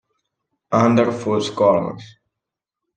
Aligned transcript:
Under 0.71 1.07
False 1.11 1.51
Colors 1.53 2.01